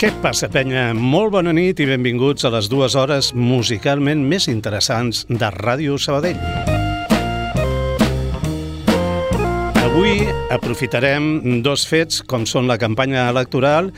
Què 0.00 0.08
passa, 0.24 0.48
penya? 0.48 0.94
Molt 0.96 1.34
bona 1.34 1.52
nit 1.52 1.76
i 1.84 1.84
benvinguts 1.84 2.46
a 2.48 2.50
les 2.54 2.70
dues 2.72 2.94
hores 2.96 3.26
musicalment 3.36 4.22
més 4.24 4.46
interessants 4.48 5.26
de 5.28 5.48
Ràdio 5.52 5.98
Sabadell. 6.00 6.38
Avui 9.82 10.22
aprofitarem 10.56 11.60
dos 11.60 11.84
fets, 11.84 12.22
com 12.24 12.46
són 12.48 12.64
la 12.70 12.78
campanya 12.80 13.26
electoral 13.28 13.90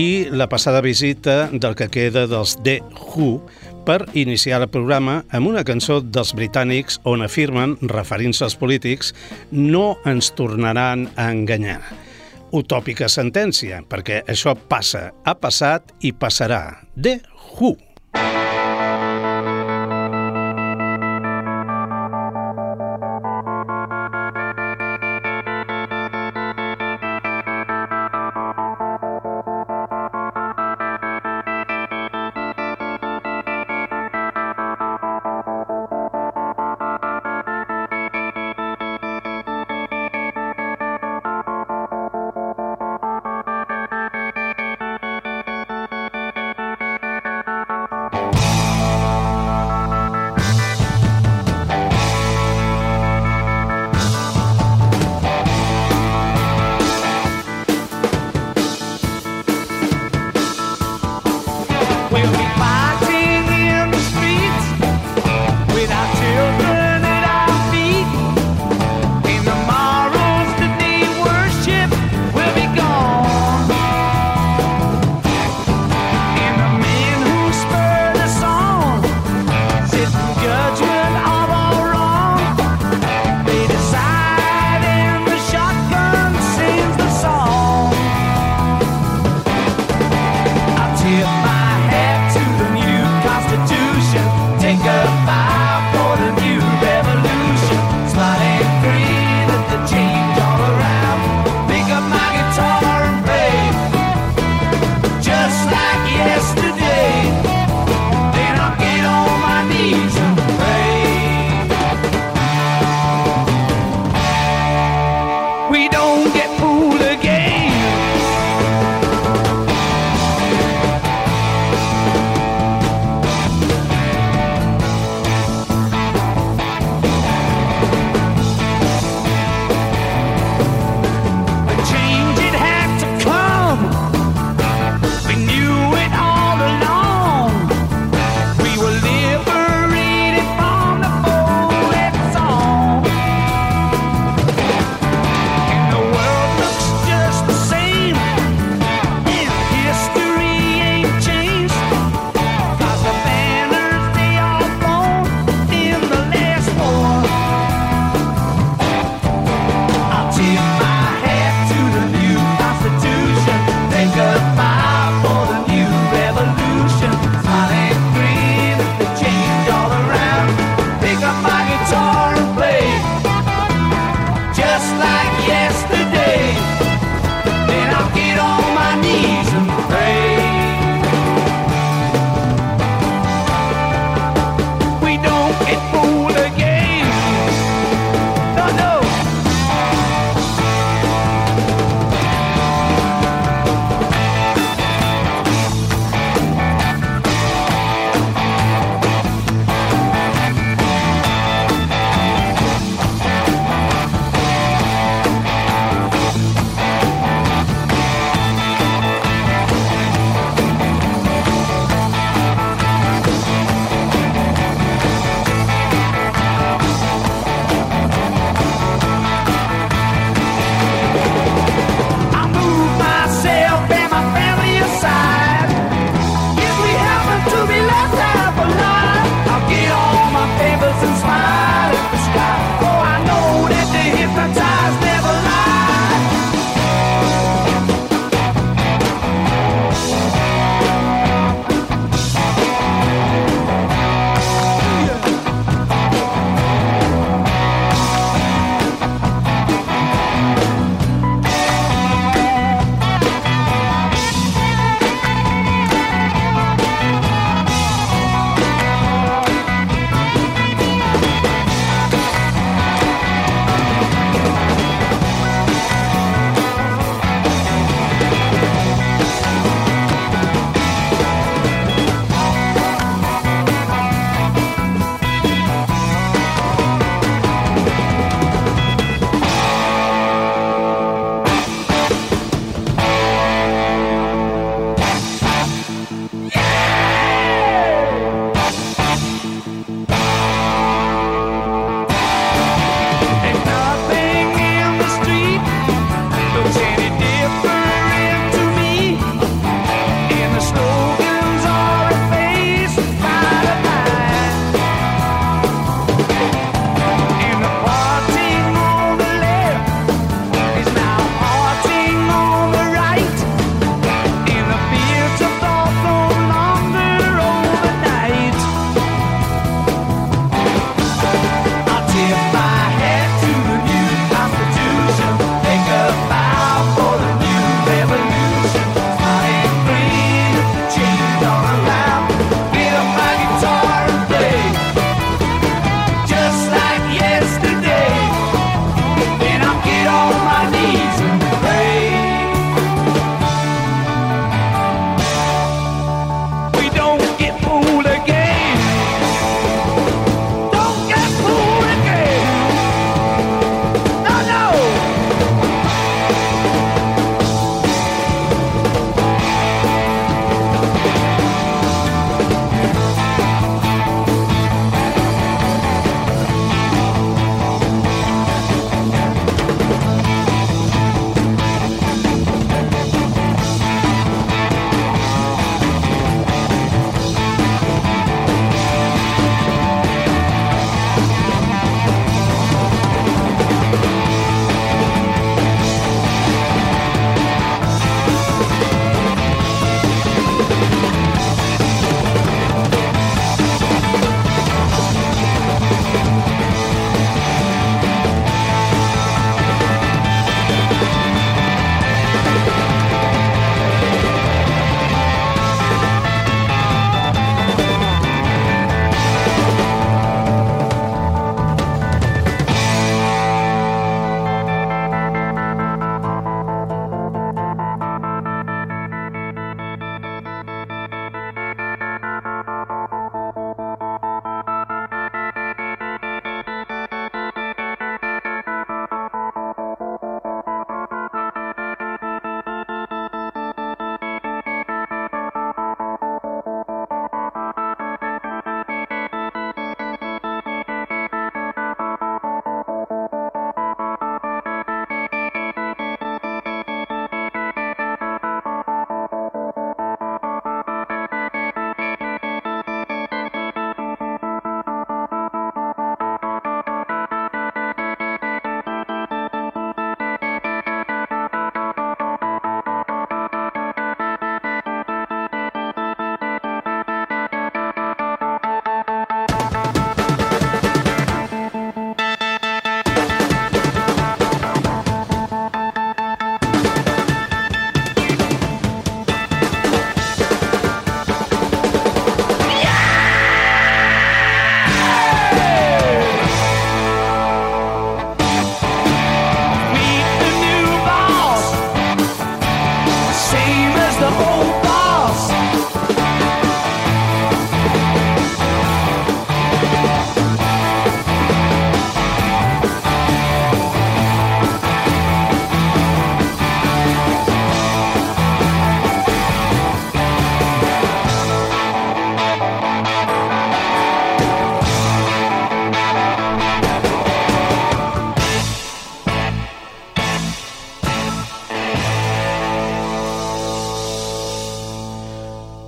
i 0.00 0.24
la 0.32 0.46
passada 0.48 0.80
visita 0.80 1.50
del 1.52 1.76
que 1.76 1.90
queda 1.92 2.22
dels 2.30 2.54
The 2.64 2.78
Who 3.02 3.42
per 3.84 4.06
iniciar 4.16 4.62
el 4.62 4.70
programa 4.72 5.18
amb 5.36 5.50
una 5.50 5.66
cançó 5.68 5.98
dels 6.00 6.32
britànics 6.32 6.96
on 7.04 7.26
afirmen, 7.28 7.76
referint-se 7.92 8.48
als 8.48 8.56
polítics, 8.56 9.12
no 9.52 9.98
ens 10.08 10.32
tornaran 10.32 11.10
a 11.12 11.28
enganyar. 11.28 11.82
Utòpica 12.52 13.08
sentència, 13.08 13.80
perquè 13.88 14.20
això 14.28 14.52
passa, 14.68 15.06
ha 15.24 15.34
passat 15.40 15.94
i 16.04 16.12
passarà. 16.12 16.64
The 17.00 17.20
Who. 17.56 17.76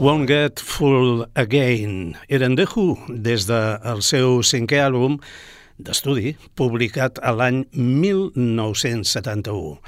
Won't 0.04 0.28
Get 0.28 0.61
Full 0.61 1.25
Again. 1.34 2.16
Eren 2.28 2.56
The 2.56 2.66
Who 2.68 2.99
des 3.08 3.46
del 3.49 4.02
seu 4.04 4.42
cinquè 4.44 4.76
àlbum 4.84 5.16
d'estudi, 5.80 6.37
publicat 6.61 7.16
a 7.25 7.32
l'any 7.32 7.64
1971. 7.73 9.80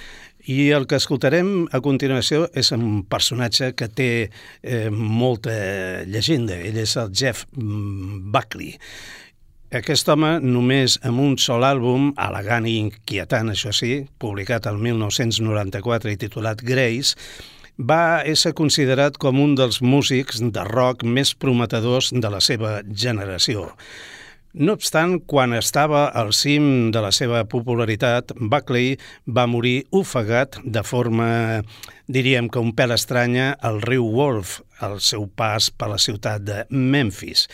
I 0.48 0.72
el 0.72 0.88
que 0.88 0.96
escoltarem 0.96 1.68
a 1.68 1.84
continuació 1.84 2.48
és 2.56 2.72
un 2.72 3.04
personatge 3.04 3.76
que 3.76 3.92
té 3.92 4.24
eh, 4.24 4.88
molta 4.88 5.52
llegenda. 6.08 6.56
Ell 6.64 6.80
és 6.80 6.96
el 6.96 7.12
Jeff 7.12 7.44
Buckley. 7.52 8.72
Aquest 9.76 10.08
home, 10.08 10.40
només 10.40 10.96
amb 11.04 11.20
un 11.20 11.36
sol 11.36 11.60
àlbum, 11.68 12.16
elegant 12.24 12.64
i 12.64 12.80
inquietant, 12.86 13.52
això 13.52 13.68
sí, 13.74 14.08
publicat 14.16 14.64
el 14.70 14.78
1994 14.80 16.08
i 16.14 16.16
titulat 16.24 16.64
Grace, 16.64 17.12
va 17.78 18.24
ser 18.34 18.54
considerat 18.56 19.16
com 19.20 19.40
un 19.40 19.54
dels 19.54 19.82
músics 19.82 20.40
de 20.40 20.64
rock 20.64 21.04
més 21.04 21.34
prometedors 21.34 22.12
de 22.12 22.30
la 22.30 22.40
seva 22.40 22.80
generació. 22.88 23.72
No 24.56 24.72
obstant, 24.72 25.18
quan 25.28 25.52
estava 25.52 26.06
al 26.16 26.30
cim 26.32 26.88
de 26.88 27.00
la 27.04 27.10
seva 27.12 27.42
popularitat, 27.44 28.32
Buckley 28.40 28.94
va 29.28 29.44
morir 29.44 29.82
ofegat 29.92 30.56
de 30.64 30.80
forma, 30.80 31.60
diríem 32.08 32.48
que 32.48 32.62
un 32.64 32.72
pèl 32.72 32.94
estranya, 32.96 33.50
al 33.60 33.82
riu 33.84 34.08
Wolf, 34.14 34.62
al 34.80 34.96
seu 35.04 35.26
pas 35.28 35.68
per 35.68 35.90
la 35.92 36.00
ciutat 36.00 36.40
de 36.48 36.62
Memphis. 36.70 37.50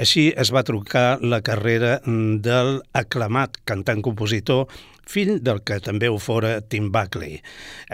Així 0.00 0.30
es 0.32 0.48
va 0.48 0.64
trucar 0.64 1.18
la 1.20 1.42
carrera 1.44 1.98
del 2.06 2.80
aclamat 2.96 3.60
cantant-compositor 3.68 4.64
fill 5.10 5.38
del 5.42 5.62
que 5.66 5.78
també 5.82 6.10
ho 6.10 6.18
fora 6.22 6.60
Tim 6.60 6.90
Buckley. 6.94 7.40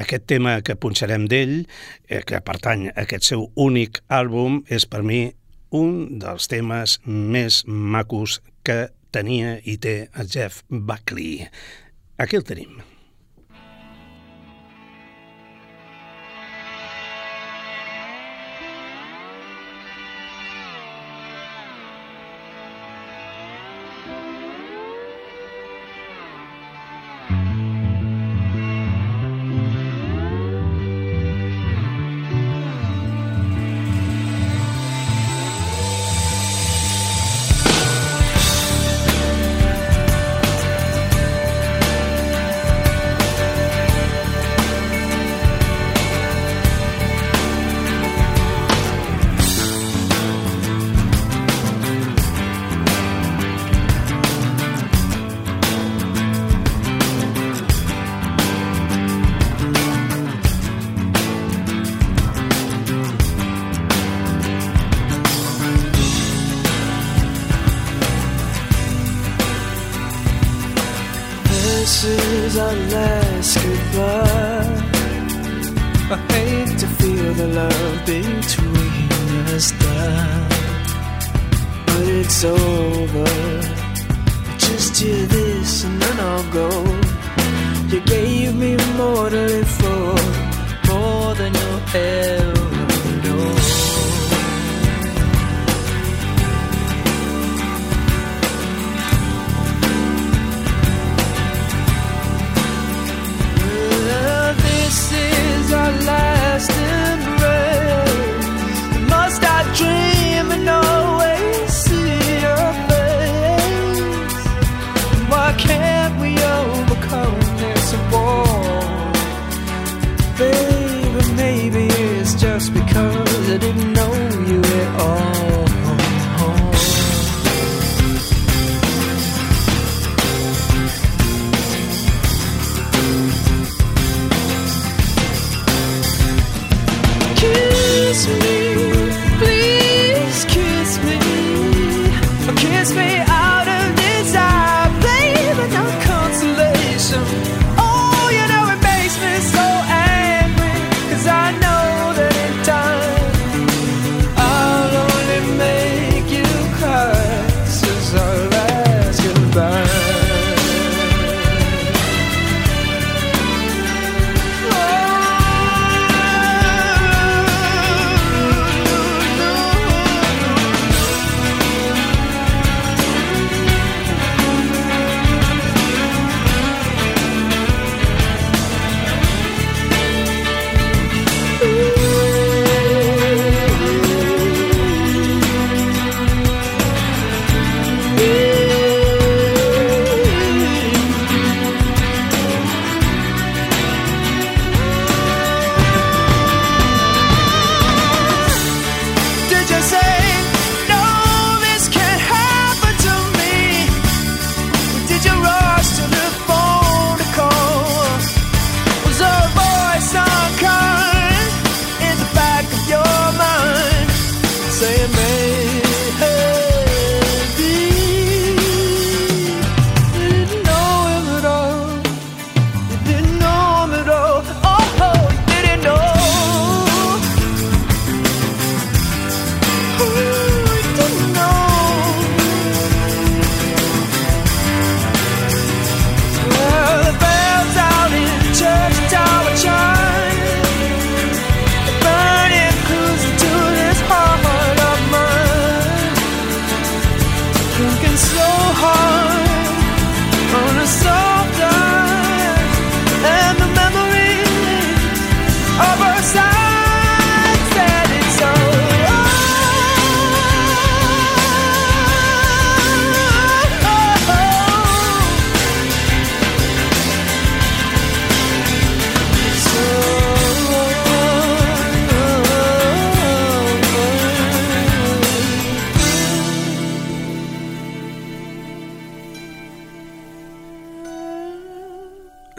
Aquest 0.00 0.26
tema 0.32 0.58
que 0.64 0.76
punxarem 0.76 1.28
d'ell, 1.30 1.66
eh, 2.08 2.22
que 2.26 2.40
pertany 2.40 2.88
a 2.88 3.04
aquest 3.04 3.28
seu 3.32 3.50
únic 3.56 4.02
àlbum, 4.08 4.62
és 4.68 4.86
per 4.86 5.02
mi 5.02 5.32
un 5.72 6.18
dels 6.20 6.48
temes 6.52 6.98
més 7.06 7.62
macos 7.66 8.40
que 8.64 8.88
tenia 9.12 9.58
i 9.64 9.76
té 9.76 10.08
el 10.14 10.28
Jeff 10.28 10.62
Buckley. 10.68 11.48
Aquí 12.18 12.36
el 12.36 12.44
tenim. 12.48 12.91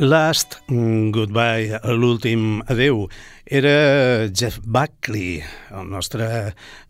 Last 0.03 0.57
Goodbye, 0.67 1.79
l'últim 1.95 2.59
adeu, 2.67 3.05
era 3.47 4.27
Jeff 4.35 4.59
Buckley, 4.65 5.37
el 5.71 5.87
nostre 5.87 6.25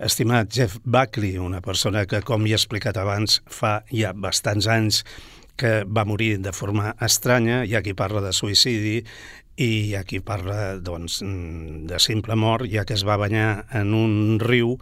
estimat 0.01 0.49
Jeff 0.49 0.79
Buckley, 0.81 1.37
una 1.37 1.61
persona 1.61 2.07
que, 2.09 2.23
com 2.25 2.47
ja 2.49 2.55
he 2.55 2.57
explicat 2.57 2.97
abans, 2.97 3.37
fa 3.45 3.83
ja 3.93 4.15
bastants 4.17 4.65
anys 4.65 5.03
que 5.61 5.83
va 5.85 6.07
morir 6.09 6.39
de 6.41 6.55
forma 6.57 6.95
estranya, 7.05 7.61
hi 7.69 7.75
ha 7.77 7.83
qui 7.85 7.93
parla 7.93 8.23
de 8.25 8.31
suïcidi 8.33 8.95
i 9.61 9.69
hi 9.69 9.91
ha 9.93 10.01
qui 10.09 10.17
parla 10.25 10.79
doncs, 10.81 11.19
de 11.21 11.99
simple 12.01 12.33
mort, 12.33 12.65
ja 12.65 12.81
que 12.81 12.97
es 12.97 13.05
va 13.05 13.19
banyar 13.21 13.67
en 13.77 13.93
un 13.93 14.39
riu 14.41 14.79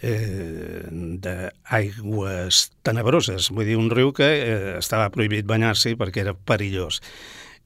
eh, 0.00 0.86
d'aigües 1.20 2.62
tenebroses, 2.80 3.50
vull 3.52 3.68
dir, 3.68 3.76
un 3.76 3.92
riu 3.92 4.14
que 4.16 4.30
eh, 4.38 4.78
estava 4.78 5.10
prohibit 5.12 5.44
banyar-s'hi 5.44 5.98
perquè 6.00 6.24
era 6.24 6.32
perillós. 6.32 7.02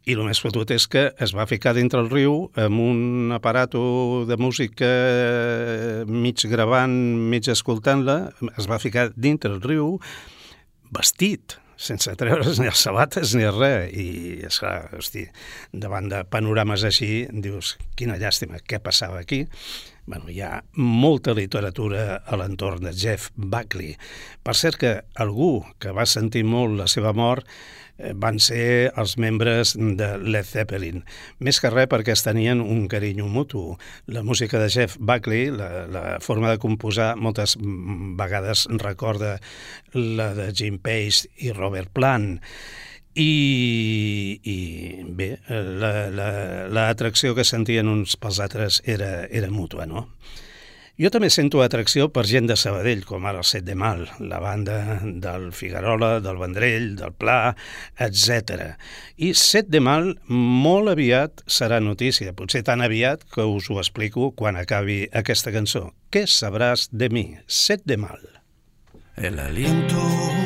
I 0.02 0.16
el 0.16 0.24
més 0.26 0.40
fotut 0.42 0.70
és 0.74 0.88
que 0.90 1.04
es 1.22 1.30
va 1.30 1.44
ficar 1.46 1.76
dintre 1.76 2.00
el 2.02 2.08
riu 2.10 2.48
amb 2.58 2.80
un 2.82 3.34
aparato 3.36 4.24
de 4.26 4.34
música 4.34 4.88
mig 6.10 6.42
gravant, 6.50 6.94
mig 7.30 7.46
escoltant-la, 7.52 8.16
es 8.58 8.66
va 8.66 8.80
ficar 8.82 9.12
dintre 9.14 9.52
el 9.54 9.60
riu 9.62 10.00
vestit, 10.90 11.54
sense 11.78 12.16
treure's 12.18 12.58
ni 12.58 12.66
els 12.70 12.82
sabates 12.82 13.36
ni 13.38 13.46
res. 13.46 13.92
I, 13.94 14.08
esclar, 14.48 14.88
hosti, 14.98 15.22
davant 15.70 16.10
de 16.10 16.24
panorames 16.26 16.82
així, 16.88 17.28
dius, 17.30 17.76
quina 17.94 18.18
llàstima, 18.18 18.58
què 18.58 18.82
passava 18.82 19.20
aquí? 19.22 19.44
Bueno, 20.02 20.26
hi 20.34 20.40
ha 20.42 20.64
molta 20.82 21.30
literatura 21.38 22.24
a 22.26 22.40
l'entorn 22.40 22.88
de 22.88 22.90
Jeff 22.90 23.30
Buckley. 23.36 23.94
Per 24.42 24.56
cert 24.58 24.82
que 24.82 24.92
algú 25.22 25.60
que 25.78 25.94
va 25.94 26.08
sentir 26.10 26.42
molt 26.42 26.74
la 26.80 26.90
seva 26.90 27.14
mort 27.14 27.46
Eh, 27.46 27.81
van 28.14 28.38
ser 28.42 28.92
els 28.98 29.16
membres 29.20 29.74
de 29.78 30.08
Led 30.18 30.46
Zeppelin. 30.48 31.02
Més 31.38 31.60
que 31.62 31.70
res 31.72 31.88
perquè 31.90 32.14
es 32.16 32.24
tenien 32.26 32.60
un 32.60 32.86
carinyo 32.90 33.28
mutu. 33.30 33.76
La 34.06 34.22
música 34.26 34.58
de 34.62 34.70
Jeff 34.72 34.96
Buckley, 34.98 35.50
la, 35.54 35.86
la 35.86 36.04
forma 36.24 36.50
de 36.50 36.60
composar, 36.62 37.14
moltes 37.16 37.56
vegades 37.60 38.66
recorda 38.82 39.38
la 39.94 40.32
de 40.34 40.50
Jim 40.52 40.78
Page 40.82 41.28
i 41.44 41.52
Robert 41.52 41.92
Plant. 41.92 42.40
I, 43.12 44.40
i 44.48 44.56
bé, 45.04 45.34
l'atracció 46.72 47.28
la, 47.28 47.34
la, 47.34 47.42
que 47.42 47.44
sentien 47.44 47.90
uns 47.92 48.16
pels 48.16 48.40
altres 48.40 48.80
era, 48.88 49.26
era 49.28 49.50
mútua, 49.52 49.84
no? 49.86 50.08
Jo 51.02 51.08
també 51.10 51.32
sento 51.34 51.58
atracció 51.64 52.04
per 52.14 52.22
gent 52.30 52.46
de 52.46 52.54
Sabadell, 52.54 53.00
com 53.02 53.24
ara 53.26 53.40
el 53.42 53.46
Set 53.48 53.64
de 53.66 53.74
Mal, 53.74 54.04
la 54.22 54.38
banda 54.38 55.00
del 55.02 55.48
Figarola, 55.50 56.20
del 56.22 56.36
Vendrell, 56.38 56.92
del 57.00 57.10
Pla, 57.18 57.56
etc. 58.06 58.76
I 59.18 59.32
Set 59.34 59.66
de 59.66 59.80
Mal 59.82 60.12
molt 60.30 60.92
aviat 60.92 61.42
serà 61.50 61.80
notícia, 61.82 62.36
potser 62.38 62.62
tan 62.68 62.86
aviat 62.86 63.24
que 63.34 63.42
us 63.42 63.66
ho 63.66 63.80
explico 63.82 64.30
quan 64.38 64.60
acabi 64.60 65.00
aquesta 65.10 65.50
cançó. 65.50 65.88
Què 66.14 66.22
sabràs 66.30 66.86
de 66.92 67.10
mi? 67.10 67.26
Set 67.50 67.82
de 67.82 67.98
Mal. 67.98 68.22
El 69.16 69.42
aliento 69.42 69.98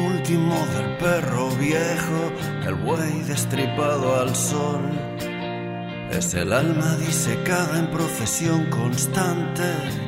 último 0.09 0.57
del 0.73 0.89
perro 0.97 1.51
viejo, 1.61 2.33
el 2.65 2.81
buey 2.81 3.21
destripado 3.29 4.17
al 4.23 4.35
sol, 4.35 4.89
es 6.17 6.33
el 6.33 6.55
alma 6.55 6.97
disecada 6.97 7.79
en 7.79 7.91
procesión 7.91 8.71
constante 8.71 10.06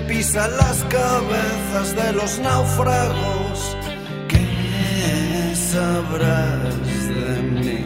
y 0.00 0.08
pisa 0.08 0.48
las 0.48 0.84
cabezas 0.84 1.96
de 1.96 2.12
los 2.12 2.38
náufragos. 2.38 3.76
¿Qué 4.28 5.54
sabrás 5.54 7.08
de 7.08 7.42
mí? 7.42 7.84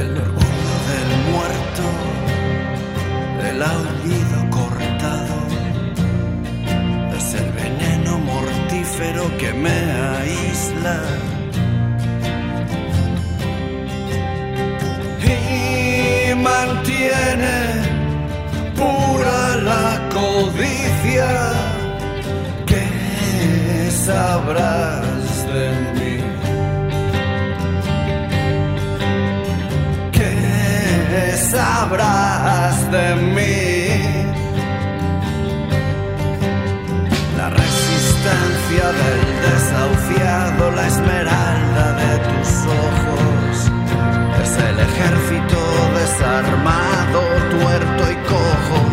El 0.00 0.10
orgullo 0.26 0.74
del 0.90 1.10
muerto, 1.32 1.86
el 3.50 3.62
olvido 3.62 4.38
cortado, 4.50 5.38
es 7.16 7.34
el 7.34 7.52
veneno 7.52 8.18
mortífero 8.18 9.36
que 9.38 9.52
me 9.52 9.78
aísla 10.18 11.00
mantiene 16.36 17.59
pura 17.59 17.59
la 17.59 17.59
codicia. 20.12 21.28
¿Qué 22.66 23.90
sabrás 23.90 25.46
de 25.52 25.66
mí? 25.96 26.16
¿Qué 30.12 31.36
sabrás 31.50 32.90
de 32.90 33.06
mí? 33.36 33.56
La 37.36 37.48
resistencia 37.50 38.86
del 39.00 39.20
desahuciado, 39.46 40.70
la 40.72 40.86
esmeralda 40.86 41.86
de 42.02 42.12
tus 42.28 42.50
ojos, 42.86 43.70
es 44.42 44.52
el 44.68 44.76
ejército 44.88 45.58
desarmado, 46.00 47.20
tuerto 47.50 48.02
y 48.12 48.16
cojo. 48.28 48.89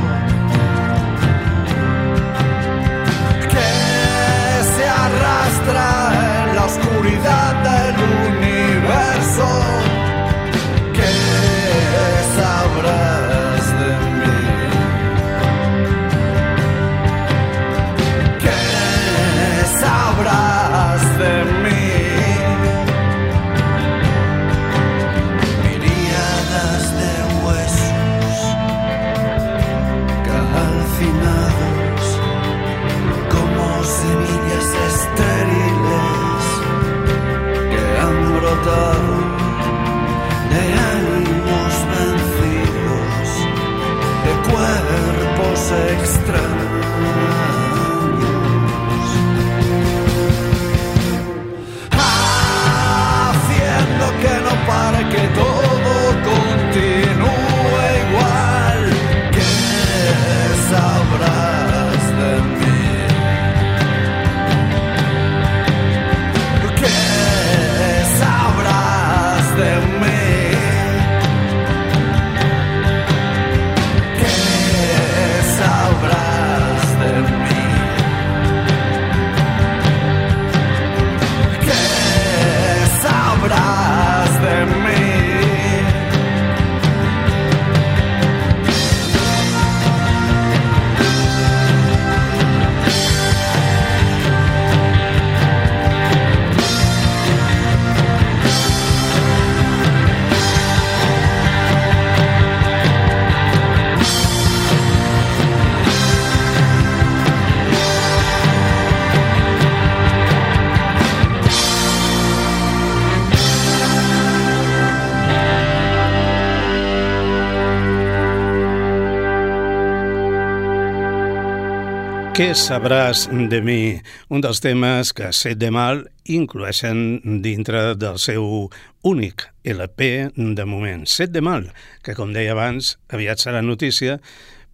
Què 122.37 122.51
sabràs 122.53 123.23
de 123.49 123.57
mi? 123.65 123.97
Un 124.29 124.43
dels 124.45 124.59
temes 124.61 125.09
que 125.17 125.31
Set 125.33 125.57
de 125.57 125.71
Mal 125.73 126.03
incloeixen 126.29 127.39
dintre 127.41 127.95
del 127.97 128.19
seu 128.21 128.67
únic 129.09 129.47
LP 129.65 130.09
de 130.37 130.65
moment. 130.69 131.07
Set 131.09 131.31
de 131.33 131.41
Mal, 131.41 131.65
que 132.05 132.13
com 132.13 132.35
deia 132.35 132.51
abans, 132.53 132.91
aviat 133.09 133.41
serà 133.41 133.63
notícia 133.65 134.19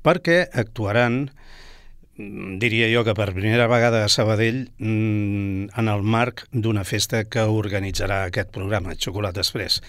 perquè 0.03 0.41
actuaran 0.51 1.29
diria 2.59 2.89
jo 2.91 3.05
que 3.07 3.15
per 3.15 3.29
primera 3.31 3.69
vegada 3.71 4.03
a 4.03 4.11
Sabadell 4.11 4.65
mm, 4.75 5.71
en 5.79 5.93
el 5.93 6.03
marc 6.03 6.43
d'una 6.51 6.83
festa 6.83 7.23
que 7.23 7.47
organitzarà 7.47 8.25
aquest 8.25 8.51
programa, 8.51 8.97
Xocolata 8.99 9.39
Express. 9.39 9.79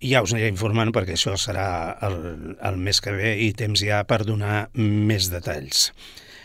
Ja 0.00 0.24
us 0.24 0.32
aniré 0.32 0.48
informant 0.48 0.96
perquè 0.96 1.12
això 1.20 1.36
serà 1.36 1.68
el, 2.08 2.56
el 2.56 2.80
mes 2.80 3.04
que 3.04 3.12
ve 3.20 3.36
i 3.44 3.52
temps 3.52 3.84
ja 3.84 4.00
per 4.08 4.22
donar 4.24 4.70
més 4.80 5.28
detalls. 5.28 5.90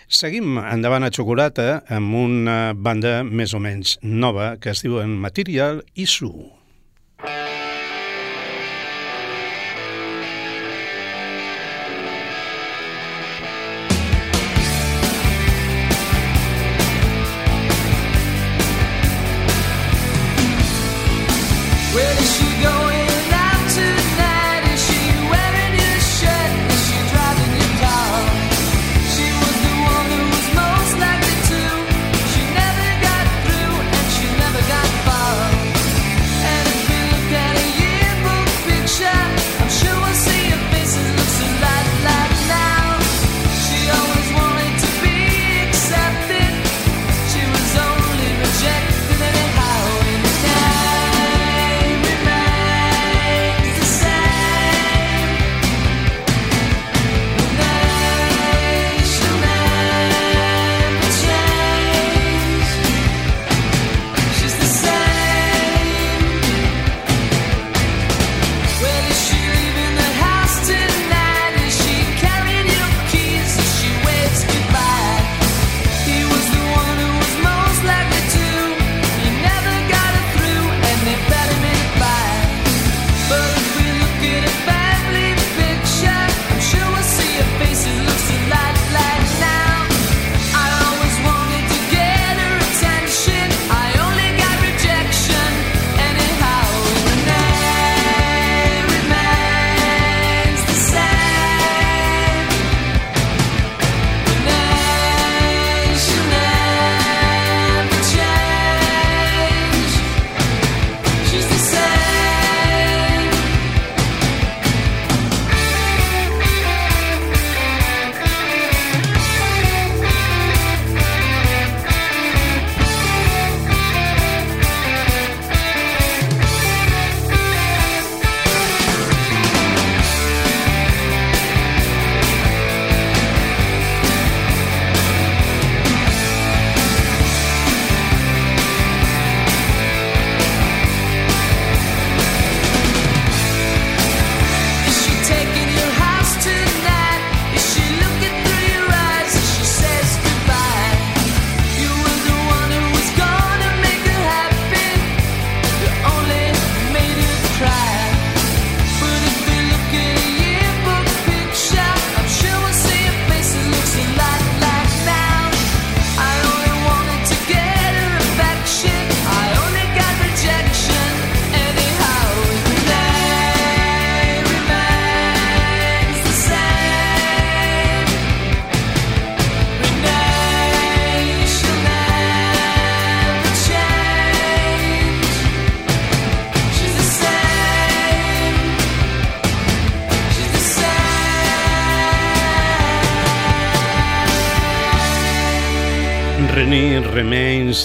Seguim 0.05 0.59
endavant 0.61 1.01
a 1.01 1.09
Xocolata 1.09 1.81
amb 1.89 2.13
una 2.19 2.75
banda 2.77 3.23
més 3.25 3.55
o 3.57 3.61
menys 3.61 3.97
nova 4.03 4.53
que 4.61 4.69
es 4.75 4.83
diuen 4.85 5.17
Material 5.17 5.81
i 5.97 6.05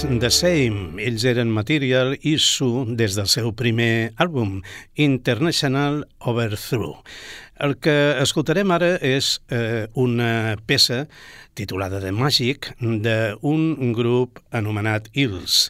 The 0.01 0.31
Same. 0.33 0.97
Ells 1.05 1.27
eren 1.29 1.51
Material 1.53 2.15
i 2.25 2.39
Su 2.41 2.87
des 2.97 3.17
del 3.19 3.27
seu 3.29 3.51
primer 3.53 4.15
àlbum, 4.23 4.63
International 4.97 6.01
Overthrow. 6.25 6.95
El 7.61 7.77
que 7.85 7.95
escoltarem 8.23 8.73
ara 8.73 8.95
és 9.05 9.35
eh, 9.53 9.91
una 10.01 10.57
peça 10.65 11.03
titulada 11.59 12.01
The 12.01 12.15
Magic 12.17 12.71
d'un 12.81 13.93
grup 13.93 14.41
anomenat 14.57 15.11
Hills. 15.13 15.67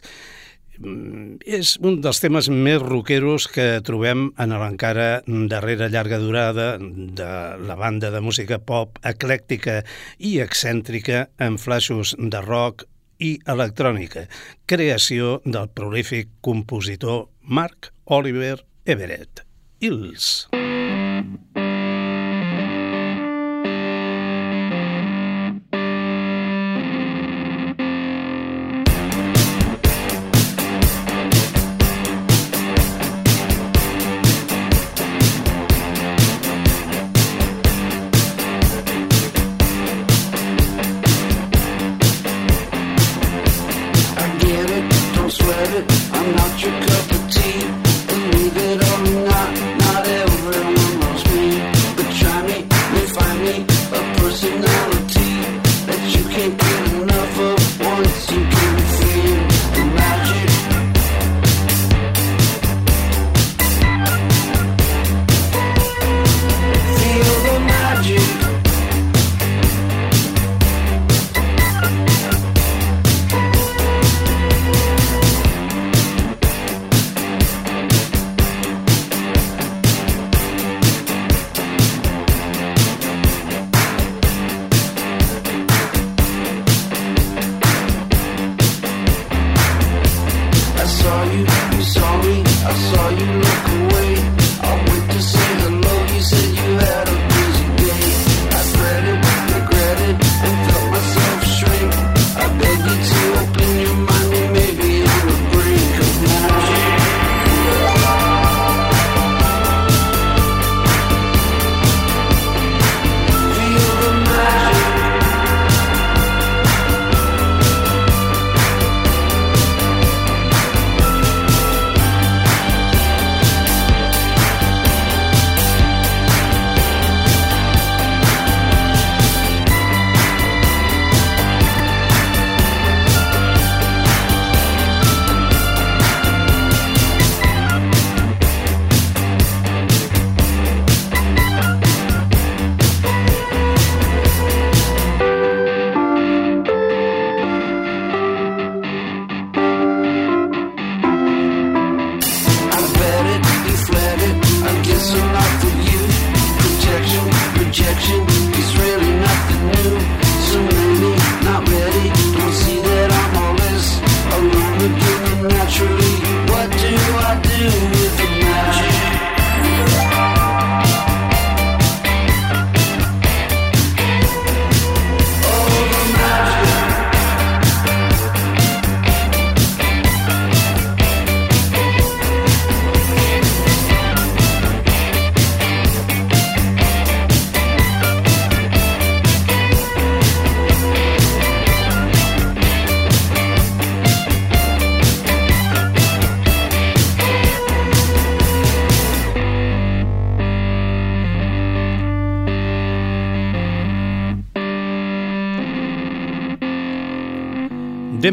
Mm, 0.81 1.41
és 1.45 1.75
un 1.83 1.99
dels 2.01 2.21
temes 2.23 2.47
més 2.49 2.79
rockeros 2.81 3.49
que 3.51 3.81
trobem 3.85 4.29
en 4.39 4.55
l'encara 4.55 5.09
darrera 5.51 5.91
llarga 5.91 6.21
durada 6.23 6.77
de 6.79 7.33
la 7.67 7.75
banda 7.77 8.09
de 8.15 8.23
música 8.23 8.57
pop 8.57 8.97
eclèctica 9.03 9.81
i 10.17 10.39
excèntrica 10.41 11.27
amb 11.37 11.61
flaixos 11.61 12.15
de 12.17 12.41
rock, 12.47 12.87
i 13.21 13.35
electrònica, 13.53 14.25
creació 14.65 15.37
del 15.45 15.69
prolífic 15.77 16.33
compositor 16.41 17.29
Mark 17.41 17.93
Oliver 18.05 18.57
Everett. 18.85 19.45
Hills. 19.81 20.47
personality 20.51 21.53
that 21.53 21.60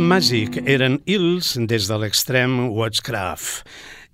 The 0.09 0.15
Magic 0.15 0.55
eren 0.65 0.95
Hills 1.05 1.51
des 1.69 1.85
de 1.85 1.97
l'extrem 2.01 2.55
Watchcraft. 2.73 3.67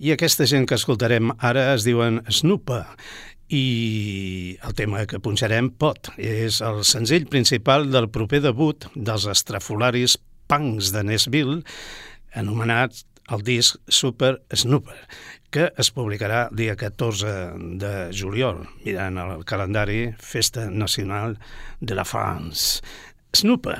I 0.02 0.10
aquesta 0.10 0.42
gent 0.50 0.64
que 0.66 0.74
escoltarem 0.74 1.28
ara 1.38 1.68
es 1.76 1.84
diuen 1.86 2.16
Snoopa 2.26 2.80
i 3.46 4.56
el 4.66 4.72
tema 4.74 5.04
que 5.06 5.20
punxarem 5.22 5.68
Pot 5.78 6.08
és 6.18 6.58
el 6.66 6.80
senzill 6.88 7.28
principal 7.30 7.86
del 7.92 8.08
proper 8.10 8.40
debut 8.42 8.88
dels 8.96 9.28
estrafolaris 9.30 10.16
punks 10.50 10.90
de 10.96 11.04
Nashville 11.06 11.60
anomenat 12.42 13.04
el 13.30 13.44
disc 13.46 13.78
Super 13.86 14.32
Snooper 14.50 14.98
que 15.54 15.68
es 15.78 15.92
publicarà 15.94 16.48
el 16.48 16.58
dia 16.58 16.74
14 16.80 17.36
de 17.84 17.92
juliol 18.10 18.64
mirant 18.80 19.22
el 19.28 19.46
calendari 19.46 20.08
Festa 20.18 20.66
Nacional 20.72 21.38
de 21.78 21.94
la 21.94 22.08
France. 22.08 22.82
Snooper. 23.30 23.78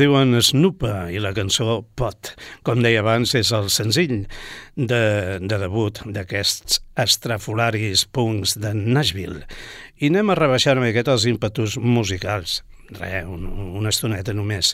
Diuen 0.00 0.38
Snoopa 0.40 1.10
i 1.12 1.18
la 1.20 1.34
cançó 1.36 1.82
Pot. 1.98 2.30
Com 2.64 2.80
deia 2.80 3.02
abans, 3.02 3.34
és 3.36 3.50
el 3.52 3.66
senzill 3.68 4.22
de, 4.72 5.00
de 5.44 5.58
debut 5.60 6.00
d'aquests 6.08 6.78
estrafolaris 7.04 8.06
punks 8.08 8.54
de 8.62 8.72
Nashville. 8.78 9.42
I 10.00 10.08
anem 10.08 10.32
a 10.32 10.38
rebaixar 10.38 10.78
una 10.78 10.86
miqueta 10.86 11.12
els 11.12 11.26
ímpetus 11.28 11.76
musicals. 11.76 12.62
Re, 12.96 13.20
un, 13.28 13.44
una 13.76 13.92
estoneta 13.92 14.32
només. 14.32 14.72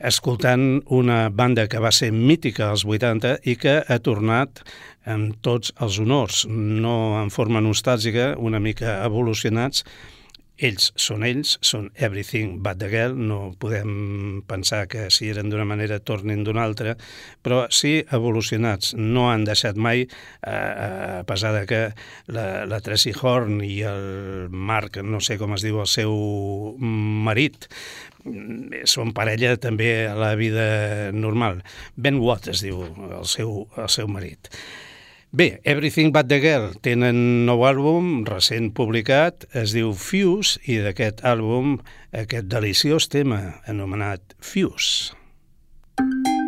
Escoltant 0.00 0.80
una 0.88 1.28
banda 1.28 1.68
que 1.68 1.82
va 1.84 1.92
ser 1.92 2.08
mítica 2.16 2.70
als 2.70 2.86
80 2.88 3.36
i 3.44 3.58
que 3.60 3.82
ha 3.84 4.00
tornat 4.00 4.64
amb 5.04 5.36
tots 5.44 5.76
els 5.84 6.00
honors, 6.00 6.46
no 6.48 7.20
en 7.20 7.28
forma 7.30 7.60
nostàlgica, 7.60 8.32
una 8.40 8.64
mica 8.64 8.96
evolucionats, 9.04 9.84
ells 10.58 10.92
són 11.00 11.24
ells, 11.26 11.56
són 11.66 11.88
everything 11.96 12.60
but 12.62 12.78
the 12.78 12.88
girl, 12.92 13.16
no 13.18 13.54
podem 13.58 14.42
pensar 14.46 14.84
que 14.90 15.08
si 15.10 15.28
eren 15.32 15.50
d'una 15.50 15.66
manera 15.66 15.98
tornin 15.98 16.44
d'una 16.46 16.62
altra, 16.64 16.94
però 17.42 17.64
sí 17.74 17.96
evolucionats, 18.14 18.94
no 18.94 19.28
han 19.32 19.46
deixat 19.48 19.76
mai, 19.76 20.06
eh, 20.06 20.54
a 21.20 21.24
pesar 21.26 21.54
de 21.58 21.64
que 21.66 21.82
la, 22.30 22.64
la 22.70 22.80
Tracy 22.84 23.14
Horn 23.20 23.60
i 23.66 23.80
el 23.88 24.48
Marc, 24.50 25.00
no 25.02 25.20
sé 25.20 25.38
com 25.40 25.56
es 25.58 25.66
diu, 25.66 25.80
el 25.82 25.90
seu 25.90 26.14
marit, 26.78 27.68
són 28.88 29.12
parella 29.12 29.56
també 29.60 30.06
a 30.08 30.14
la 30.16 30.32
vida 30.38 31.12
normal. 31.12 31.60
Ben 31.96 32.22
Watt 32.22 32.48
es 32.54 32.62
diu 32.64 32.80
el 32.86 33.28
seu, 33.28 33.66
el 33.76 33.90
seu 33.92 34.08
marit. 34.08 34.48
Bé, 35.34 35.58
Everything 35.64 36.12
But 36.12 36.28
The 36.30 36.36
Girl 36.38 36.76
tenen 36.86 37.16
nou 37.48 37.64
àlbum 37.66 38.20
recent 38.28 38.68
publicat, 38.76 39.48
es 39.50 39.74
diu 39.74 39.90
Fuse, 39.98 40.60
i 40.70 40.78
d'aquest 40.84 41.24
àlbum 41.26 41.80
aquest 42.14 42.46
deliciós 42.54 43.10
tema 43.10 43.40
anomenat 43.66 44.38
Fuse. 44.38 45.10
short-term 45.98 46.43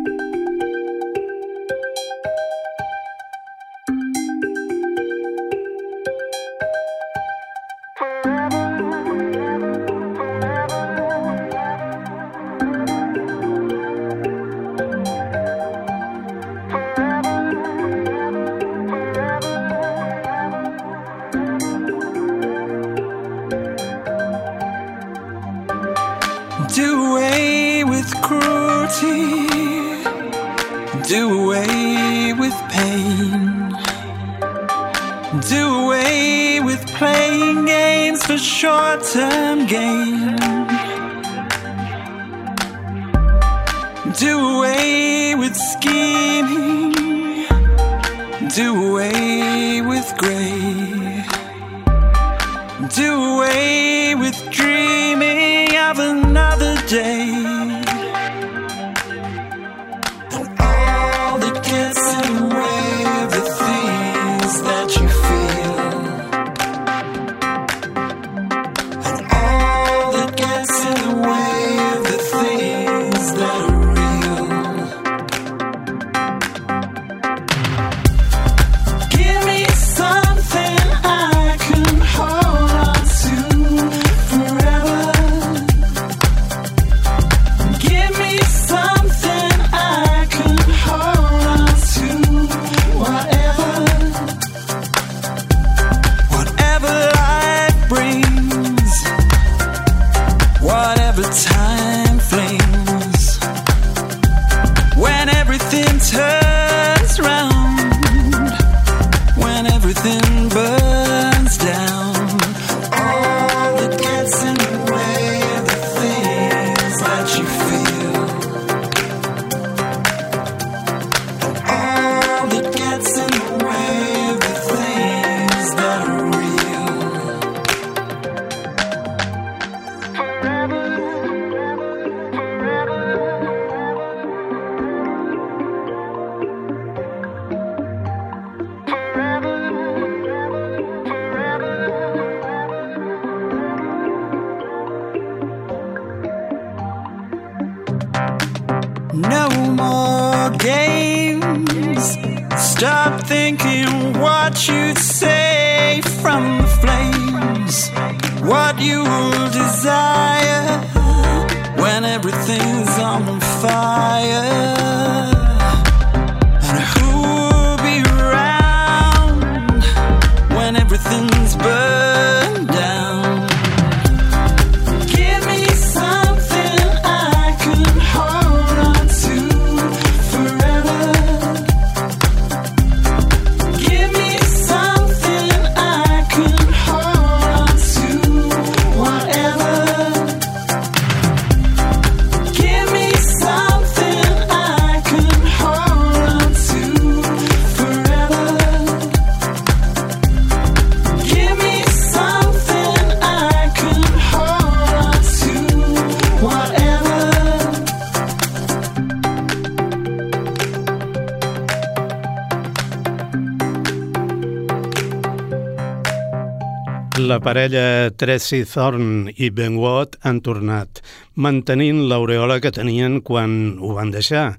parella 217.47 218.11
Tracy 218.11 218.65
Thorn 218.67 219.29
i 219.31 219.47
Ben 219.55 219.77
Watt 219.79 220.17
han 220.27 220.41
tornat, 220.43 220.99
mantenint 221.39 222.01
l'aureola 222.09 222.57
que 222.59 222.73
tenien 222.75 223.21
quan 223.23 223.77
ho 223.79 223.93
van 223.95 224.11
deixar. 224.11 224.49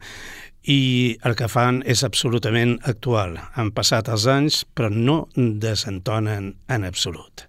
I 0.65 1.19
el 1.29 1.37
que 1.37 1.51
fan 1.53 1.83
és 1.85 2.01
absolutament 2.07 2.79
actual. 2.89 3.37
Han 3.61 3.75
passat 3.77 4.09
els 4.09 4.25
anys, 4.33 4.63
però 4.73 4.89
no 4.89 5.19
desentonen 5.37 6.55
en 6.73 6.89
absolut. 6.89 7.45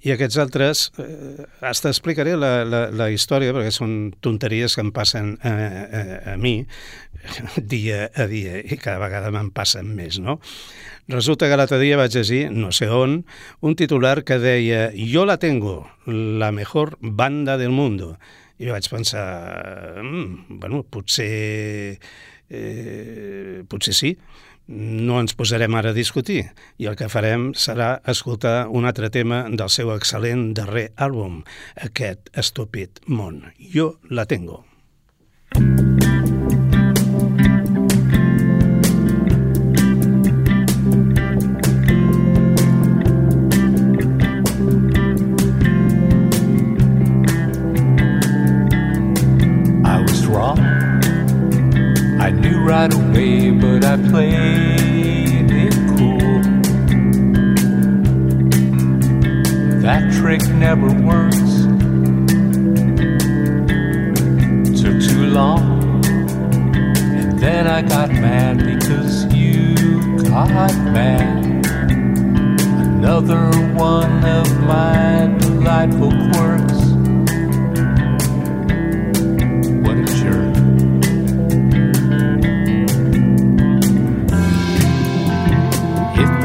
I 0.00 0.14
aquests 0.14 0.38
altres, 0.40 0.86
eh, 1.02 1.44
hasta 1.60 1.90
explicaré 1.92 2.32
la, 2.38 2.64
la, 2.64 2.86
la 2.94 3.10
història, 3.12 3.52
perquè 3.52 3.72
són 3.74 4.14
tonteries 4.24 4.76
que 4.76 4.84
em 4.84 4.92
passen 4.96 5.34
a, 5.44 5.52
a, 5.52 6.02
a 6.32 6.36
mi 6.40 6.54
dia 7.74 8.06
a 8.16 8.26
dia, 8.30 8.62
i 8.64 8.78
cada 8.80 9.02
vegada 9.02 9.32
me'n 9.34 9.50
passen 9.52 9.92
més, 9.96 10.16
no? 10.22 10.38
Resulta 11.10 11.50
que 11.50 11.58
l'altre 11.58 11.80
dia 11.82 11.98
vaig 12.00 12.14
llegir, 12.14 12.44
no 12.54 12.70
sé 12.72 12.88
on, 12.88 13.24
un 13.66 13.76
titular 13.76 14.22
que 14.24 14.38
deia 14.40 14.88
«Yo 14.94 15.26
la 15.28 15.40
tengo, 15.42 15.82
la 16.06 16.52
mejor 16.52 16.96
banda 17.00 17.58
del 17.58 17.74
mundo». 17.74 18.16
I 18.60 18.68
vaig 18.68 18.84
pensar, 18.92 20.00
mm, 20.04 20.60
bueno, 20.60 20.82
potser, 20.84 21.96
eh, 22.50 23.62
potser 23.66 23.94
sí, 23.96 24.10
no 24.70 25.18
ens 25.20 25.34
posarem 25.34 25.74
ara 25.74 25.90
a 25.90 25.96
discutir 25.96 26.44
i 26.78 26.88
el 26.90 26.96
que 26.96 27.10
farem 27.10 27.50
serà 27.58 27.92
escoltar 28.08 28.70
un 28.70 28.86
altre 28.86 29.10
tema 29.10 29.42
del 29.50 29.68
seu 29.68 29.92
excel·lent 29.96 30.52
darrer 30.54 30.90
àlbum, 30.96 31.42
aquest 31.76 32.30
estúpid 32.38 33.02
món. 33.06 33.42
Jo 33.58 33.96
la 34.08 34.26
tengo. 34.30 34.64
I 35.58 35.89
right 52.70 52.94
away, 52.94 53.50
but 53.50 53.84
I 53.84 53.96
played 53.96 55.50
it 55.50 55.74
cool. 55.90 56.40
That 59.82 60.12
trick 60.12 60.42
never 60.50 60.86
works. 60.86 61.52
Took 64.80 65.02
too 65.02 65.26
long. 65.26 66.04
And 67.18 67.40
then 67.40 67.66
I 67.66 67.82
got 67.82 68.10
mad 68.10 68.58
because 68.58 69.24
you 69.34 69.74
got 70.22 70.72
mad. 70.94 71.44
Another 72.86 73.50
one 73.74 74.24
of 74.24 74.48
my 74.60 75.26
delightful 75.40 76.12
quirks. 76.30 76.49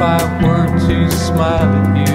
I 0.05 0.21
were 0.45 0.67
to 0.87 1.09
smile 1.09 1.73
at 1.81 1.97
you, 1.97 2.14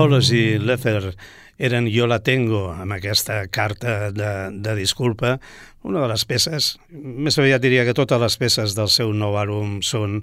Apology 0.00 0.56
Letter 0.56 1.12
eren 1.60 1.84
Jo 1.92 2.06
la 2.08 2.22
tengo, 2.24 2.70
amb 2.72 2.94
aquesta 2.96 3.42
carta 3.52 4.08
de, 4.16 4.30
de 4.56 4.72
disculpa. 4.78 5.34
Una 5.84 6.00
de 6.00 6.08
les 6.08 6.24
peces, 6.24 6.70
més 6.88 7.36
aviat 7.36 7.60
diria 7.60 7.84
que 7.84 7.92
totes 7.92 8.22
les 8.22 8.38
peces 8.40 8.72
del 8.78 8.88
seu 8.88 9.12
nou 9.12 9.36
àlbum 9.36 9.82
són 9.84 10.22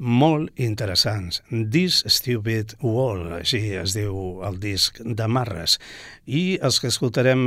molt 0.00 0.56
interessants. 0.56 1.42
This 1.52 2.00
Stupid 2.08 2.78
Wall, 2.80 3.26
així 3.42 3.60
es 3.76 3.92
diu 3.92 4.40
el 4.48 4.56
disc 4.56 4.96
de 5.04 5.28
Marres. 5.28 5.76
I 6.24 6.56
els 6.56 6.80
que 6.80 6.88
escoltarem 6.88 7.44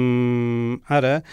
ara 0.93 1.24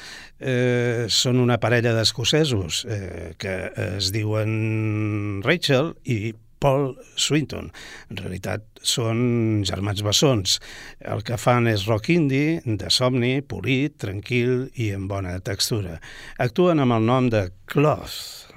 eh, 0.41 1.05
són 1.13 1.45
una 1.45 1.61
parella 1.61 1.93
d'escocesos 1.93 2.87
eh, 2.89 3.35
que 3.37 3.59
es 3.91 4.09
diuen 4.17 5.43
Rachel 5.45 5.99
i 6.09 6.23
Paul 6.61 6.93
Swinton. 7.17 7.71
En 8.11 8.21
realitat 8.21 8.67
són 8.85 9.65
germans 9.69 10.05
bessons. 10.05 10.59
El 11.01 11.25
que 11.27 11.41
fan 11.41 11.69
és 11.71 11.87
rock 11.89 12.13
indie, 12.15 12.61
de 12.65 12.93
somni, 12.93 13.41
polit, 13.41 13.97
tranquil 14.05 14.69
i 14.77 14.93
amb 14.97 15.11
bona 15.11 15.39
textura. 15.45 15.99
Actuen 16.39 16.85
amb 16.85 17.01
el 17.01 17.09
nom 17.09 17.33
de 17.33 17.49
Cloth. 17.71 18.50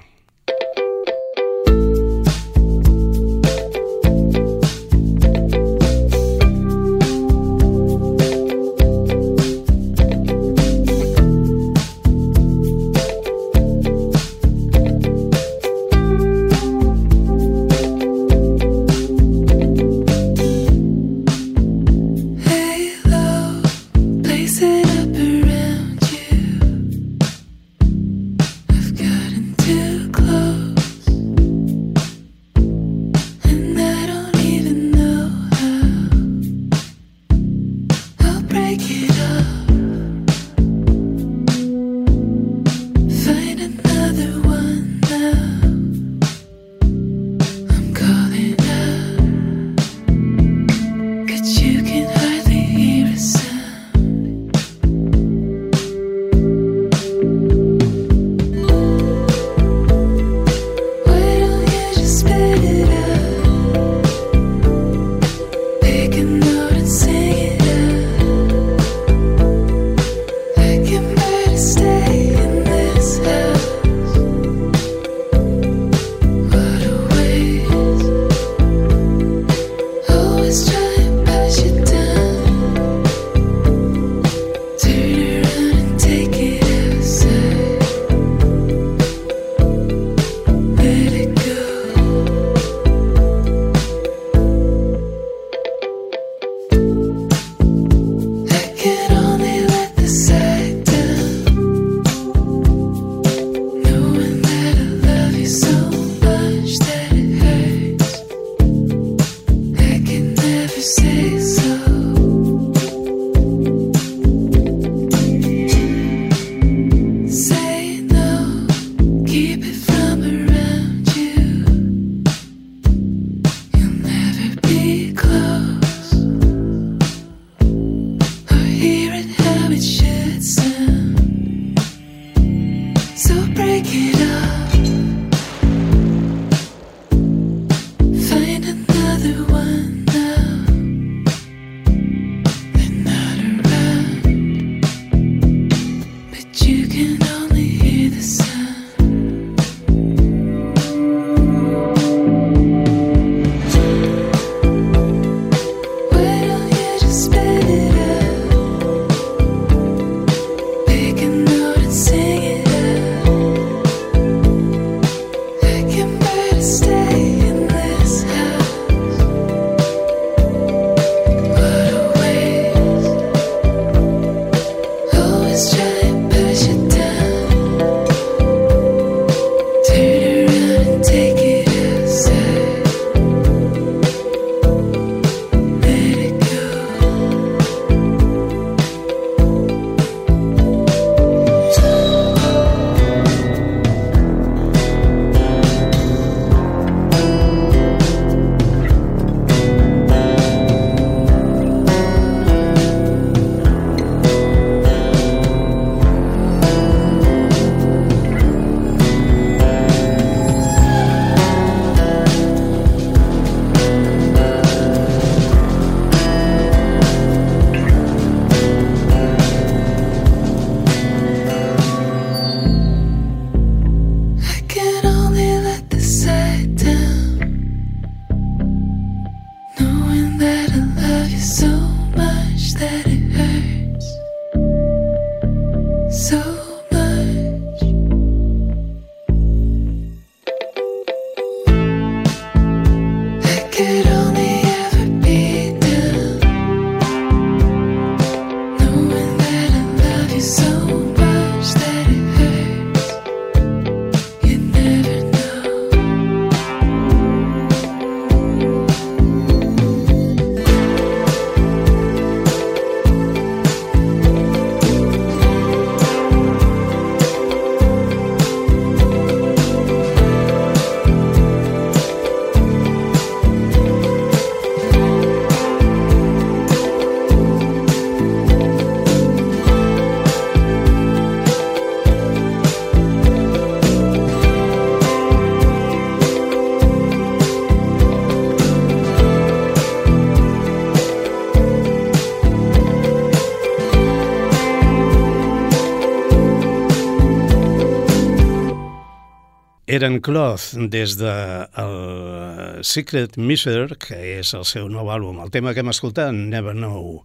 Eren 299.94 300.22
Cloth 300.26 300.74
des 300.90 301.18
de 301.20 301.34
el 301.78 302.84
Secret 302.84 303.38
Measure, 303.38 303.94
que 304.02 304.18
és 304.40 304.54
el 304.58 304.66
seu 304.66 304.88
nou 304.90 305.12
àlbum. 305.14 305.38
El 305.44 305.52
tema 305.54 305.74
que 305.74 305.84
hem 305.84 305.92
escoltat, 305.92 306.34
Never 306.34 306.74
Know. 306.74 307.22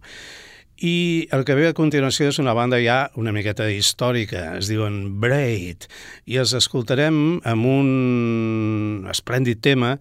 I 0.85 1.27
el 1.35 1.43
que 1.47 1.57
ve 1.57 1.65
a 1.71 1.75
continuació 1.75 2.29
és 2.29 2.39
una 2.39 2.53
banda 2.53 2.77
ja 2.79 3.09
una 3.19 3.33
miqueta 3.35 3.67
històrica, 3.73 4.53
es 4.59 4.69
diuen 4.69 5.19
Braid, 5.19 5.89
i 6.29 6.37
els 6.39 6.53
escoltarem 6.55 7.39
amb 7.43 7.69
un 7.73 9.09
esplèndid 9.11 9.65
tema 9.65 9.97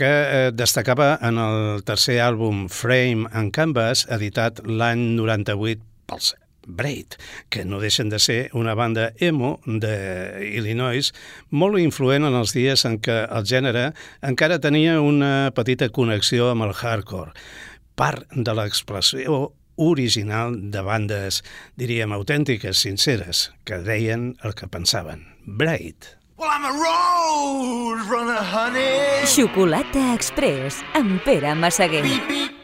que 0.00 0.10
eh, 0.10 0.50
destacava 0.56 1.12
en 1.20 1.38
el 1.38 1.84
tercer 1.84 2.22
àlbum 2.24 2.68
Frame 2.72 3.28
and 3.30 3.52
Canvas, 3.52 4.06
editat 4.08 4.64
l'any 4.64 5.10
98 5.20 5.84
pels 6.08 6.32
Braid, 6.76 7.16
que 7.48 7.64
no 7.64 7.80
deixen 7.82 8.10
de 8.10 8.18
ser 8.22 8.40
una 8.56 8.74
banda 8.78 9.10
emo 9.18 9.58
d'Illinois 9.66 11.12
molt 11.50 11.80
influent 11.82 12.28
en 12.28 12.36
els 12.38 12.54
dies 12.56 12.84
en 12.88 12.98
què 13.02 13.22
el 13.26 13.46
gènere 13.48 13.90
encara 14.26 14.60
tenia 14.62 15.00
una 15.00 15.50
petita 15.56 15.90
connexió 15.90 16.50
amb 16.50 16.68
el 16.68 16.74
hardcore. 16.74 17.34
Part 17.98 18.30
de 18.32 18.54
l'expressió 18.56 19.50
original 19.80 20.54
de 20.70 20.82
bandes, 20.84 21.40
diríem, 21.80 22.12
autèntiques, 22.12 22.78
sinceres, 22.84 23.48
que 23.64 23.80
deien 23.84 24.34
el 24.44 24.54
que 24.54 24.68
pensaven. 24.68 25.24
Braid. 25.46 26.20
Well, 26.40 26.48
I'm 26.48 26.64
a 26.64 26.72
road 26.72 28.08
runner, 28.08 28.40
honey. 28.40 29.26
Xocolata 29.26 30.14
Express 30.14 30.80
amb 30.94 31.20
Pere 31.24 31.54
Massaguer. 31.54 32.02
Beep, 32.02 32.28
beep. 32.28 32.60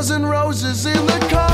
Dozen 0.00 0.24
roses 0.24 0.86
in 0.86 1.06
the 1.06 1.18
car, 1.28 1.49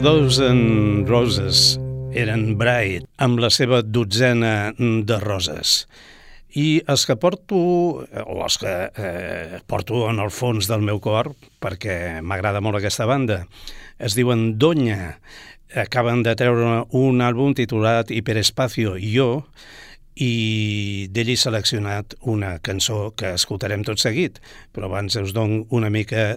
clearly 0.00 0.22
better? 0.22 0.30
A 0.30 0.30
Dozen 0.30 1.06
Roses 1.06 1.78
eren 2.12 2.58
Bright, 2.58 3.06
amb 3.18 3.38
la 3.38 3.50
seva 3.50 3.82
dotzena 3.82 4.72
de 4.78 5.18
roses. 5.20 5.86
I 6.56 6.82
els 6.88 7.04
que 7.06 7.14
porto, 7.16 7.56
o 8.02 8.42
els 8.42 8.58
que 8.58 8.90
eh, 8.96 9.60
porto 9.66 10.08
en 10.10 10.18
el 10.18 10.30
fons 10.30 10.66
del 10.66 10.82
meu 10.82 10.98
cor, 11.00 11.34
perquè 11.60 12.20
m'agrada 12.22 12.60
molt 12.60 12.80
aquesta 12.80 13.06
banda, 13.06 13.46
es 13.98 14.16
diuen 14.18 14.58
Doña, 14.58 15.20
acaben 15.76 16.24
de 16.24 16.34
treure 16.34 16.86
un 16.90 17.20
àlbum 17.22 17.54
titulat 17.54 18.10
Hiperespacio 18.10 18.96
Jo, 18.98 19.46
i 20.20 21.08
d'ell 21.12 21.32
he 21.32 21.36
seleccionat 21.40 22.14
una 22.28 22.52
cançó 22.64 23.10
que 23.16 23.32
escoltarem 23.38 23.82
tot 23.86 24.00
seguit, 24.02 24.38
però 24.74 24.90
abans 24.90 25.16
us 25.16 25.32
dono 25.36 25.62
una 25.76 25.88
mica, 25.92 26.36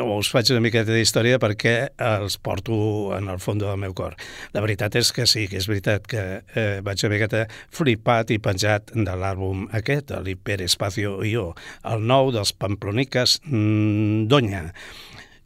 o 0.00 0.16
us 0.16 0.32
faig 0.32 0.52
una 0.54 0.64
miqueta 0.64 0.96
d'història 0.96 1.40
perquè 1.42 1.74
els 2.00 2.38
porto 2.40 3.12
en 3.16 3.28
el 3.32 3.40
fons 3.42 3.60
del 3.62 3.76
meu 3.80 3.92
cor. 3.96 4.16
La 4.56 4.64
veritat 4.64 4.96
és 5.00 5.12
que 5.12 5.28
sí, 5.28 5.46
que 5.50 5.60
és 5.60 5.68
veritat 5.68 6.08
que 6.08 6.24
eh, 6.40 6.80
vaig 6.84 7.04
una 7.04 7.14
miqueta 7.14 7.44
flipat 7.70 8.32
i 8.32 8.40
penjat 8.42 8.94
de 8.96 9.16
l'àlbum 9.16 9.68
aquest, 9.76 10.14
l'Hiperespacio 10.24 11.18
Jo, 11.28 11.50
el 11.88 12.06
nou 12.08 12.32
dels 12.32 12.54
Pamplonicas 12.56 13.40
mm, 13.44 14.28
Doña, 14.32 14.70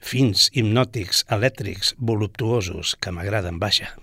fins 0.07 0.51
hipnòtics, 0.55 1.25
elèctrics, 1.35 1.97
voluptuosos, 1.99 2.95
que 3.01 3.11
m'agraden 3.11 3.59
baixa. 3.59 3.97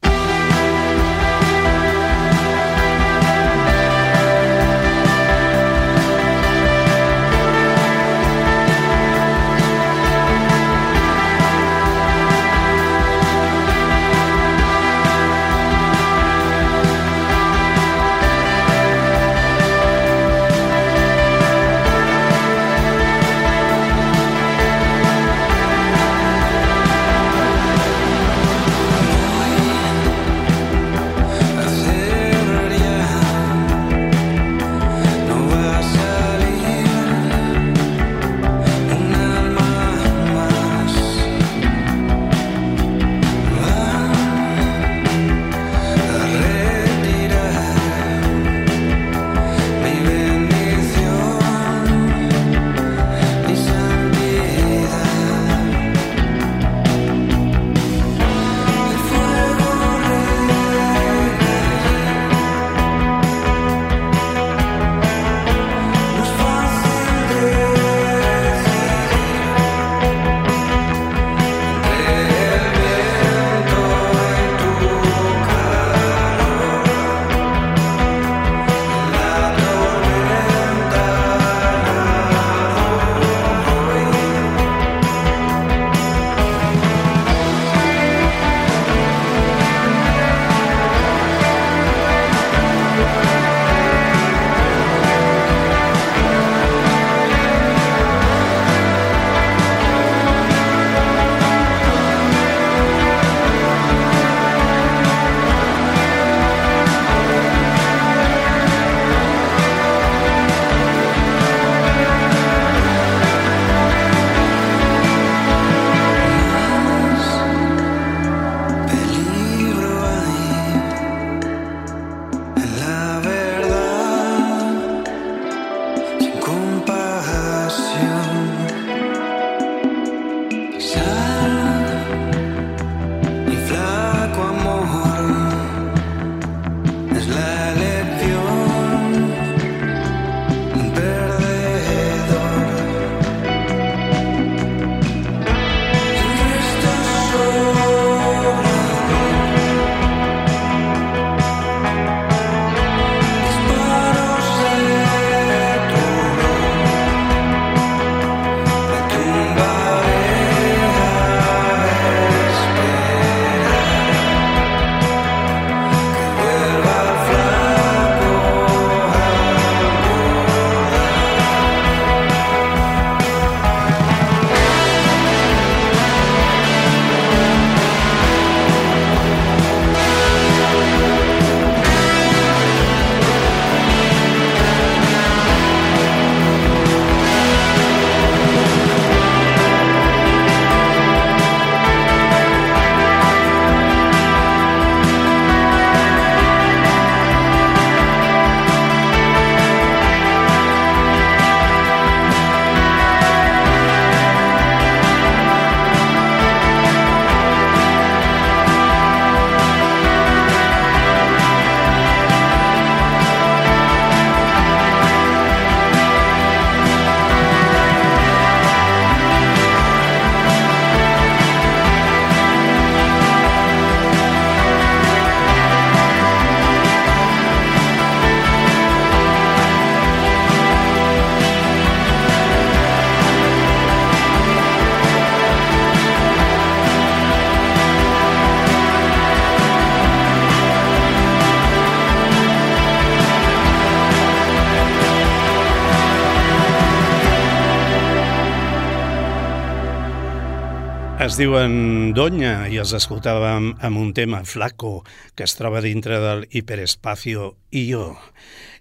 Es 251.34 251.40
diuen 251.42 252.12
Donya 252.14 252.68
i 252.70 252.76
els 252.78 252.92
escoltàvem 252.94 253.72
amb 253.82 253.98
un 253.98 254.12
tema 254.14 254.44
flaco 254.46 255.00
que 255.34 255.48
es 255.48 255.56
troba 255.58 255.80
dintre 255.82 256.20
del 256.22 256.44
hiperespacio 256.46 257.48
i 257.74 257.82
jo. 257.88 258.12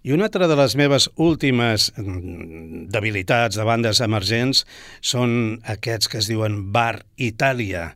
I 0.05 0.12
una 0.12 0.26
altra 0.28 0.50
de 0.50 0.59
les 0.61 0.76
meves 0.76 1.07
últimes 1.16 1.88
mm, 1.96 2.90
debilitats 2.92 3.57
de 3.57 3.64
bandes 3.64 4.03
emergents 4.05 4.66
són 5.00 5.32
aquests 5.64 6.12
que 6.12 6.20
es 6.20 6.28
diuen 6.28 6.61
Bar 6.76 7.07
Itàlia 7.16 7.86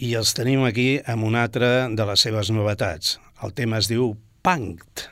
i 0.00 0.14
els 0.16 0.32
tenim 0.40 0.64
aquí 0.64 0.88
amb 1.04 1.28
una 1.28 1.44
altra 1.44 1.92
de 1.92 2.08
les 2.08 2.24
seves 2.24 2.48
novetats. 2.48 3.18
El 3.44 3.52
tema 3.52 3.76
es 3.76 3.92
diu 3.92 4.14
Punkt. 4.40 5.10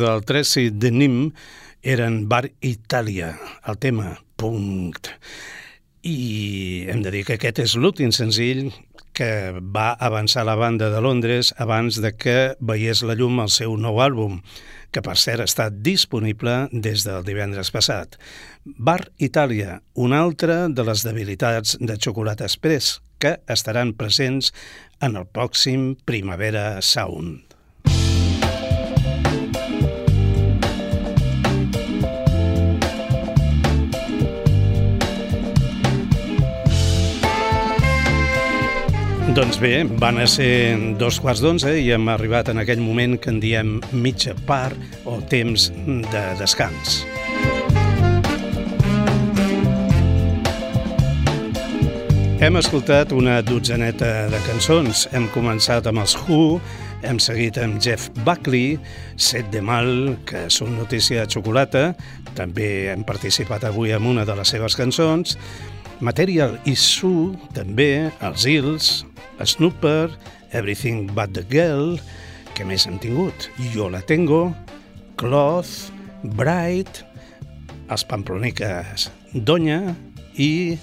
Del 0.00 0.24
Tracy 0.24 0.70
de 0.72 0.90
Nim 0.90 1.16
eren 1.86 2.24
Bar 2.28 2.46
Itàlia, 2.64 3.34
el 3.68 3.76
tema 3.80 4.14
Punkt. 4.40 5.12
I 6.02 6.86
hem 6.88 7.02
de 7.04 7.12
dir 7.12 7.26
que 7.28 7.36
aquest 7.36 7.60
és 7.60 7.74
l'últim 7.76 8.12
senzill 8.16 8.70
que 9.12 9.52
va 9.60 9.90
avançar 10.00 10.46
la 10.48 10.56
banda 10.56 10.88
de 10.88 11.02
Londres 11.04 11.52
abans 11.60 12.00
de 12.00 12.14
que 12.16 12.36
veiés 12.60 13.02
la 13.04 13.16
llum 13.18 13.42
el 13.44 13.52
seu 13.52 13.76
nou 13.76 14.00
àlbum, 14.00 14.40
que 14.90 15.02
per 15.04 15.18
cert 15.20 15.44
està 15.44 15.68
disponible 15.70 16.70
des 16.72 17.04
del 17.04 17.26
divendres 17.26 17.72
passat. 17.74 18.16
Bar 18.64 19.02
Itàlia, 19.20 19.82
una 19.94 20.22
altra 20.24 20.62
de 20.68 20.88
les 20.88 21.04
debilitats 21.04 21.76
de 21.80 22.00
Xocolata 22.00 22.48
Express, 22.48 23.00
que 23.20 23.36
estaran 23.52 23.92
presents 23.92 24.54
en 25.04 25.20
el 25.20 25.28
pròxim 25.28 25.94
Primavera 26.08 26.80
Sound. 26.80 27.49
Doncs 39.30 39.60
bé, 39.62 39.84
van 39.86 40.18
a 40.18 40.24
ser 40.26 40.74
dos 40.98 41.20
quarts 41.22 41.38
d'onze 41.44 41.70
i 41.78 41.92
hem 41.94 42.08
arribat 42.10 42.48
en 42.50 42.58
aquell 42.58 42.80
moment 42.82 43.14
que 43.22 43.30
en 43.30 43.38
diem 43.38 43.76
mitja 43.94 44.34
part 44.48 44.74
o 45.06 45.20
temps 45.30 45.68
de 46.10 46.22
descans. 46.40 47.04
Hem 52.42 52.58
escoltat 52.58 53.14
una 53.14 53.38
dotzaneta 53.46 54.26
de 54.32 54.42
cançons. 54.48 55.06
Hem 55.14 55.30
començat 55.30 55.86
amb 55.86 56.02
els 56.02 56.16
Who, 56.24 56.58
hem 57.06 57.22
seguit 57.22 57.60
amb 57.62 57.78
Jeff 57.78 58.10
Buckley, 58.26 58.80
Set 59.14 59.52
de 59.54 59.62
Mal, 59.62 60.16
que 60.26 60.48
una 60.64 60.80
notícia 60.80 61.22
de 61.22 61.30
xocolata, 61.30 61.92
també 62.34 62.90
hem 62.90 63.06
participat 63.06 63.68
avui 63.70 63.94
amb 63.94 64.10
una 64.10 64.26
de 64.26 64.34
les 64.40 64.56
seves 64.56 64.74
cançons, 64.74 65.38
Material 66.00 66.54
is 66.64 66.80
Sue, 66.80 67.36
també, 67.52 68.08
els 68.24 68.46
Hills, 68.48 68.86
Snooper, 69.46 70.10
Everything 70.52 71.08
But 71.14 71.34
The 71.34 71.44
Girl, 71.50 71.96
que 72.54 72.66
més 72.66 72.86
hem 72.86 72.98
tingut? 73.02 73.48
Jo 73.74 73.88
la 73.92 74.02
tengo, 74.06 74.50
Cloth, 75.20 75.90
Bright, 76.36 77.04
els 77.90 78.04
Pamploniques 78.06 79.08
Donya 79.32 79.94
i 80.38 80.78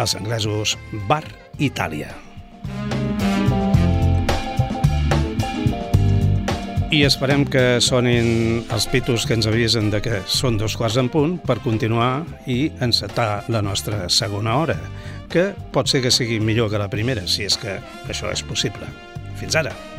els 0.00 0.16
anglesos 0.18 0.76
Bar 1.08 1.24
Itàlia. 1.60 2.12
I 6.92 7.06
esperem 7.08 7.46
que 7.48 7.80
sonin 7.80 8.66
els 8.68 8.84
pitos 8.92 9.24
que 9.24 9.32
ens 9.32 9.46
avisen 9.48 9.88
de 9.88 10.02
que 10.04 10.18
són 10.28 10.58
dos 10.60 10.74
quarts 10.76 10.98
en 11.00 11.08
punt 11.08 11.38
per 11.40 11.56
continuar 11.64 12.26
i 12.44 12.66
encetar 12.84 13.46
la 13.48 13.62
nostra 13.64 14.10
segona 14.12 14.58
hora, 14.60 14.76
que 15.32 15.48
pot 15.74 15.88
ser 15.90 16.02
que 16.04 16.12
sigui 16.14 16.40
millor 16.40 16.70
que 16.72 16.82
la 16.82 16.90
primera, 16.92 17.24
si 17.26 17.48
és 17.48 17.56
que 17.60 17.78
això 18.08 18.30
és 18.32 18.44
possible. 18.46 18.88
Fins 19.40 19.58
ara! 19.58 19.91